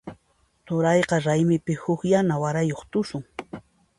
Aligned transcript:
Turayqa 0.65 1.15
raymipi 1.25 1.73
huk 1.83 2.01
yana 2.13 2.35
warayuq 2.41 2.81
tusun. 2.91 3.23